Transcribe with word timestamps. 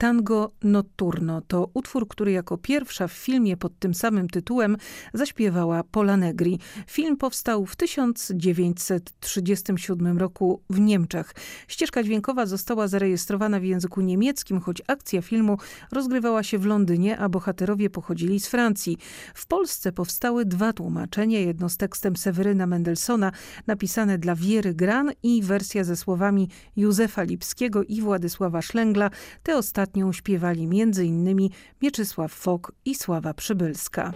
Tango 0.00 0.52
Notturno 0.62 1.40
to 1.40 1.70
utwór, 1.74 2.08
który 2.08 2.32
jako 2.32 2.58
pierwsza 2.58 3.08
w 3.08 3.12
filmie 3.12 3.56
pod 3.56 3.78
tym 3.78 3.94
samym 3.94 4.28
tytułem 4.28 4.76
zaśpiewała 5.14 5.84
Pola 5.84 6.16
Negri. 6.16 6.58
Film 6.86 7.16
powstał 7.16 7.66
w 7.66 7.76
1937 7.76 10.18
roku 10.18 10.62
w 10.70 10.80
Niemczech. 10.80 11.34
Ścieżka 11.68 12.02
dźwiękowa 12.02 12.46
została 12.46 12.88
zarejestrowana 12.88 13.60
w 13.60 13.64
języku 13.64 14.00
niemieckim, 14.00 14.60
choć 14.60 14.82
akcja 14.86 15.22
filmu 15.22 15.58
rozgrywała 15.92 16.42
się 16.42 16.58
w 16.58 16.66
Londynie, 16.66 17.18
a 17.18 17.28
bohaterowie 17.28 17.90
pochodzili 17.90 18.40
z 18.40 18.48
Francji. 18.48 18.98
W 19.34 19.46
Polsce 19.46 19.92
powstały 19.92 20.44
dwa 20.44 20.72
tłumaczenia, 20.72 21.40
jedno 21.40 21.68
z 21.68 21.76
tekstem 21.76 22.16
Seweryna 22.16 22.66
Mendelssohna, 22.66 23.32
napisane 23.66 24.18
dla 24.18 24.34
Wiery 24.34 24.74
Gran 24.74 25.12
i 25.22 25.42
wersja 25.42 25.84
ze 25.84 25.96
słowami 25.96 26.48
Józefa 26.76 27.22
Lipskiego 27.22 27.82
i 27.82 28.00
Władysława 28.00 28.62
Szlęgla. 28.62 29.10
Te 29.42 29.56
ostatnie 29.56 29.89
ostatnią 29.90 30.12
śpiewali 30.12 30.64
m.in. 30.64 31.48
Mieczysław 31.82 32.32
Fok 32.32 32.72
i 32.84 32.94
Sława 32.94 33.34
Przybylska. 33.34 34.12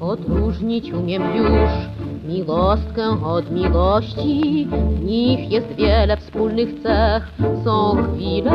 Odróżnić 0.00 0.92
umiem 0.92 1.22
już 1.36 1.70
miłostkę 2.28 3.24
od 3.24 3.50
miłości. 3.50 4.68
W 4.70 5.04
nich 5.04 5.50
jest 5.50 5.66
wiele 5.66 6.16
wspólnych 6.16 6.68
cech, 6.82 7.28
są 7.64 7.96
chwile 8.14 8.50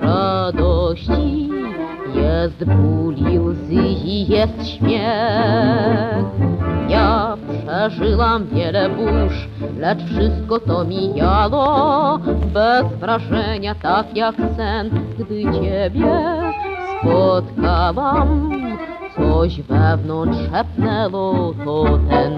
radości. 0.00 1.48
Jest 2.14 2.64
ból 2.64 3.14
i 3.32 3.38
łzy 3.38 3.84
i 4.04 4.26
jest 4.28 4.66
śmiech. 4.66 6.24
Ja 6.88 7.33
przeżyłam 7.64 8.46
wiele 8.46 8.88
burz, 8.88 9.48
lecz 9.78 9.98
wszystko 10.04 10.60
to 10.60 10.84
mijało 10.84 12.18
bez 12.52 12.86
wrażenia, 13.00 13.74
tak 13.74 14.16
jak 14.16 14.34
sen, 14.56 14.90
gdy 15.18 15.42
ciebie 15.42 16.42
spotkałam. 17.00 18.50
Coś 19.16 19.62
wewnątrz 19.62 20.38
szepnęło 20.50 21.54
to 21.64 21.98
ten. 22.10 22.34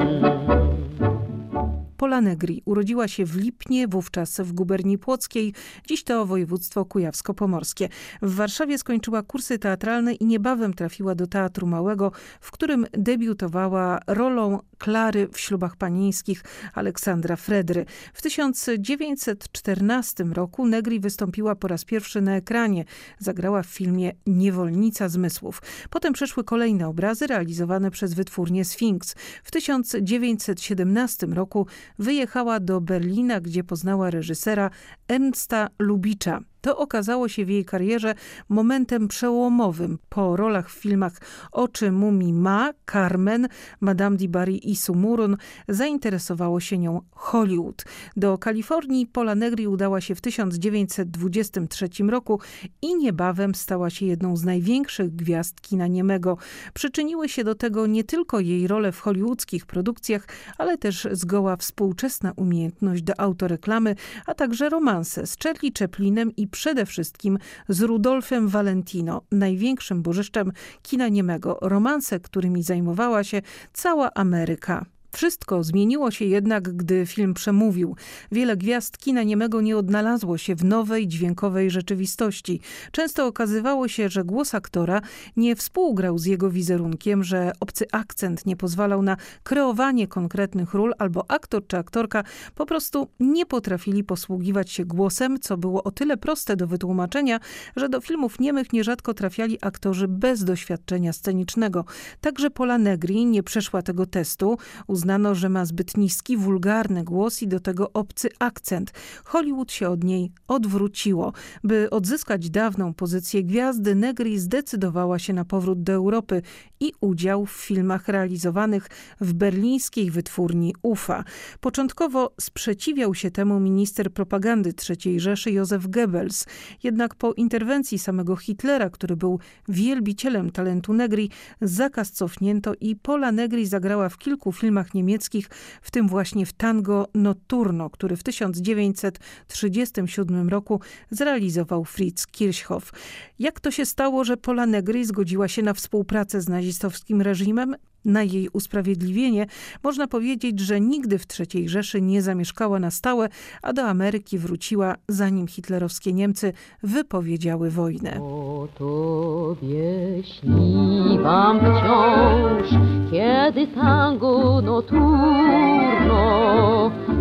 Pola 2.06 2.20
Negri 2.20 2.62
urodziła 2.64 3.08
się 3.08 3.24
w 3.24 3.36
Lipnie, 3.36 3.88
wówczas 3.88 4.40
w 4.40 4.52
guberni 4.52 4.98
płockiej, 4.98 5.54
dziś 5.86 6.04
to 6.04 6.26
województwo 6.26 6.84
kujawsko-pomorskie. 6.84 7.88
W 8.22 8.34
Warszawie 8.34 8.78
skończyła 8.78 9.22
kursy 9.22 9.58
teatralne 9.58 10.14
i 10.14 10.27
niebawem 10.27 10.74
trafiła 10.74 11.14
do 11.14 11.27
Teatru 11.27 11.66
Małego, 11.66 12.12
w 12.40 12.50
którym 12.50 12.86
debiutowała 12.92 14.00
rolą 14.06 14.60
Klary 14.78 15.28
w 15.32 15.40
ślubach 15.40 15.77
panieńskich 15.77 16.44
Aleksandra 16.74 17.36
Fredry. 17.36 17.86
W 18.12 18.22
1914 18.22 20.24
roku 20.24 20.66
Negri 20.66 21.00
wystąpiła 21.00 21.54
po 21.54 21.68
raz 21.68 21.84
pierwszy 21.84 22.20
na 22.20 22.36
ekranie. 22.36 22.84
Zagrała 23.18 23.62
w 23.62 23.66
filmie 23.66 24.12
Niewolnica 24.27 25.08
Zmysłów. 25.08 25.62
Potem 25.90 26.12
przeszły 26.12 26.44
kolejne 26.44 26.88
obrazy 26.88 27.27
realizowane 27.27 27.90
przez 27.90 28.14
wytwórnię 28.14 28.64
Sphinx. 28.64 29.14
W 29.44 29.50
1917 29.50 31.27
roku 31.27 31.66
wyjechała 31.98 32.61
do 32.61 32.80
Berlina, 32.80 33.41
gdzie 33.41 33.64
poznała 33.64 34.11
reżysera 34.11 34.70
Ernsta 35.08 35.69
Lubicza. 35.78 36.41
To 36.60 36.78
okazało 36.78 37.28
się 37.28 37.44
w 37.44 37.48
jej 37.48 37.64
karierze 37.64 38.14
momentem 38.48 39.08
przełomowym. 39.08 39.98
Po 40.08 40.36
rolach 40.36 40.70
w 40.70 40.72
filmach 40.72 41.12
Oczy 41.52 41.92
Mumi 41.92 42.32
Ma, 42.32 42.72
Carmen, 42.92 43.48
Madame 43.80 44.16
di 44.16 44.28
Bari 44.28 44.70
i 44.70 44.77
Sumurun 44.77 45.36
zainteresowało 45.68 46.60
się 46.60 46.78
nią 46.78 47.00
Hollywood. 47.10 47.84
Do 48.16 48.38
Kalifornii 48.38 49.06
Pola 49.06 49.34
Negri 49.34 49.66
udała 49.66 50.00
się 50.00 50.14
w 50.14 50.20
1923 50.20 51.88
roku 52.08 52.40
i 52.82 52.96
niebawem 52.96 53.54
stała 53.54 53.90
się 53.90 54.06
jedną 54.06 54.36
z 54.36 54.44
największych 54.44 55.16
gwiazd 55.16 55.61
kina 55.61 55.86
niemego. 55.86 56.39
Przyczyniły 56.74 57.28
się 57.28 57.45
do 57.45 57.55
tego 57.55 57.86
nie 57.86 58.05
tylko 58.05 58.40
jej 58.40 58.66
role 58.66 58.92
w 58.92 59.00
hollywoodzkich 59.00 59.66
produkcjach, 59.66 60.28
ale 60.58 60.78
też 60.78 61.08
zgoła 61.12 61.56
współczesna 61.56 62.33
umiejętność 62.36 63.02
do 63.02 63.20
autoreklamy, 63.20 63.95
a 64.27 64.34
także 64.34 64.68
romanse 64.68 65.27
z 65.27 65.36
Charlie 65.45 65.72
Chaplinem 65.78 66.36
i 66.36 66.45
przede 66.46 66.86
wszystkim 66.86 67.39
z 67.68 67.80
Rudolfem 67.80 68.48
Valentino, 68.48 69.23
największym 69.33 70.02
bożyszczem 70.02 70.52
kina 70.83 71.08
niemego, 71.08 71.58
romanse, 71.62 72.20
którymi 72.20 72.62
zajmowała 72.62 73.24
się 73.24 73.42
cała 73.73 74.14
Ameryka. 74.14 74.95
Wszystko 75.16 75.64
zmieniło 75.64 76.10
się 76.10 76.24
jednak, 76.24 76.77
gdy 76.77 77.06
film 77.06 77.34
przemówił. 77.34 77.96
Wiele 78.32 78.56
gwiazd 78.56 78.98
kina 78.98 79.22
niemego 79.22 79.60
nie 79.60 79.77
odnalazło 79.77 80.38
się 80.38 80.54
w 80.54 80.64
nowej, 80.64 81.08
dźwiękowej 81.08 81.70
rzeczywistości. 81.70 82.60
Często 82.92 83.27
okazywało 83.27 83.88
się, 83.88 84.08
że 84.08 84.24
głos 84.24 84.54
aktora 84.54 85.00
nie 85.36 85.56
współgrał 85.56 86.18
z 86.18 86.24
jego 86.24 86.50
wizerunkiem, 86.50 87.24
że 87.24 87.52
obcy 87.60 87.84
akcent 87.92 88.46
nie 88.46 88.56
pozwalał 88.56 89.02
na 89.02 89.16
kreowanie 89.42 90.08
konkretnych 90.08 90.74
ról, 90.74 90.94
albo 90.98 91.30
aktor 91.30 91.66
czy 91.66 91.77
aktorka 91.78 92.24
po 92.54 92.66
prostu 92.66 93.08
nie 93.20 93.46
potrafili 93.46 94.04
posługiwać 94.04 94.70
się 94.70 94.84
głosem, 94.84 95.40
co 95.40 95.56
było 95.56 95.83
o 95.84 95.90
tyle 95.90 96.16
proste 96.16 96.56
do 96.56 96.66
wytłumaczenia, 96.66 97.40
że 97.77 97.88
do 97.88 98.00
filmów 98.00 98.40
niemych 98.40 98.72
nierzadko 98.72 99.14
trafiali 99.14 99.58
aktorzy 99.60 100.08
bez 100.08 100.44
doświadczenia 100.44 101.12
scenicznego. 101.12 101.84
Także 102.20 102.50
Pola 102.50 102.78
Negri 102.78 103.27
nie 103.27 103.42
przeszła 103.42 103.83
tego 103.83 104.06
testu, 104.06 104.58
Uznano, 105.06 105.34
że 105.34 105.48
ma 105.48 105.64
zbyt 105.64 105.96
niski, 105.96 106.36
wulgarny 106.36 107.05
głos 107.05 107.42
i 107.42 107.48
do 107.48 107.61
tego 107.61 107.92
obcy 107.92 108.28
akcent. 108.39 108.92
Hollywood 109.24 109.72
się 109.72 109.89
od 109.89 110.05
niej 110.05 110.33
odwróciło. 110.48 111.33
By 111.64 111.90
odzyskać 111.90 112.50
dawną 112.50 112.94
pozycję 112.94 113.45
gwiazdy, 113.45 113.95
Negri 113.95 114.39
zdecydowała 114.39 115.18
się 115.18 115.33
na 115.33 115.45
powrót 115.45 115.83
do 115.83 115.92
Europy 115.92 116.42
i 116.81 116.92
udział 117.01 117.47
w 117.47 117.53
filmach 117.53 118.09
realizowanych 118.09 118.89
w 119.20 119.33
berlińskiej 119.33 120.11
wytwórni 120.11 120.75
UFA. 120.83 121.25
Początkowo 121.61 122.35
sprzeciwiał 122.41 123.14
się 123.14 123.31
temu 123.31 123.61
minister 123.61 124.13
propagandy 124.13 124.75
III 124.91 125.20
Rzeszy 125.20 125.51
Józef 125.51 125.87
Goebbels. 125.87 126.47
Jednak 126.83 127.14
po 127.14 127.33
interwencji 127.33 127.98
samego 127.98 128.37
Hitlera, 128.37 128.91
który 128.91 129.17
był 129.17 129.41
wielbicielem 129.69 130.50
talentu 130.50 130.93
Negri, 130.93 131.31
zakaz 131.61 132.12
cofnięto 132.12 132.73
i 132.81 132.97
Pola 132.97 133.32
Negri 133.32 133.67
zagrała 133.67 134.08
w 134.08 134.19
kilku 134.19 134.53
filmach 134.53 134.94
niemieckich, 134.94 135.50
w 135.82 135.91
tym 135.91 136.08
właśnie 136.08 136.47
w 136.47 136.53
Tango 136.53 137.08
Notturno, 137.14 137.91
który 137.91 138.17
w 138.17 138.23
1937 138.23 140.49
roku 140.49 140.81
zrealizował 141.11 141.85
Fritz 141.85 142.26
Kirchhoff. 142.26 142.93
Jak 143.38 143.61
to 143.61 143.70
się 143.70 143.87
stało, 143.87 144.25
że 144.25 144.37
Pola 144.37 144.67
Negri 144.67 145.05
zgodziła 145.05 145.49
się 145.49 145.62
na 145.62 145.75
współpracę 145.75 146.41
z 146.41 146.49
nazistowskim 146.66 147.22
reżimem? 147.22 147.76
Na 148.04 148.22
jej 148.22 148.49
usprawiedliwienie 148.52 149.46
można 149.82 150.06
powiedzieć, 150.06 150.60
że 150.60 150.81
nigdy 150.81 151.19
w 151.19 151.26
III 151.40 151.69
Rzeszy 151.69 152.02
nie 152.02 152.22
zamieszkała 152.22 152.78
na 152.78 152.90
stałe, 152.90 153.28
a 153.62 153.72
do 153.72 153.82
Ameryki 153.82 154.38
wróciła, 154.38 154.94
zanim 155.08 155.49
hitlerowskie 155.49 156.12
Niemcy 156.12 156.52
wypowiedziały 156.82 157.70
wojnę. 157.70 158.20
O 158.22 158.69
tobie 158.78 160.22
śniłam 160.22 161.60
wciąż, 161.60 162.70
kiedy 163.10 163.66
tango 163.66 164.60
noturno 164.60 166.20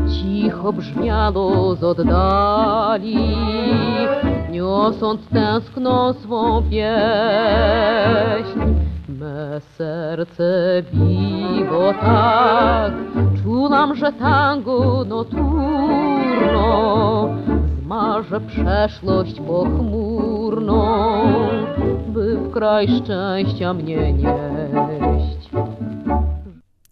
cicho 0.10 0.74
brzmiało 0.74 1.76
z 1.76 1.84
oddali, 1.84 3.18
niosąc 4.52 5.22
tęskno 5.34 6.14
swą 6.14 6.64
pieśń. 6.70 8.85
Me 9.26 9.62
serce 9.78 10.84
biło 10.94 11.94
tak, 11.94 12.94
czułam, 13.44 13.96
że 13.96 14.14
tango 14.14 15.06
noturno 15.06 16.66
zmarzę 17.82 18.42
przeszłość 18.42 19.42
pochmurną, 19.42 20.86
by 22.08 22.38
w 22.38 22.52
kraj 22.52 22.88
szczęścia 22.88 23.74
mnie 23.74 24.14
nieść. 24.14 25.05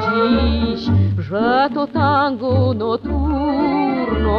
dziś, 0.00 0.80
że 1.18 1.68
to 1.74 1.86
tango 1.86 2.74
noturno, 2.74 4.30